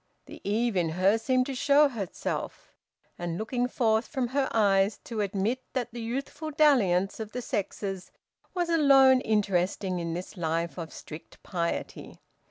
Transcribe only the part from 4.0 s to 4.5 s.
from her